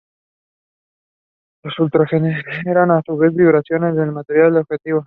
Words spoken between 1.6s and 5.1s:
Los ultrasonidos generan, a su vez, vibraciones en el material objetivo.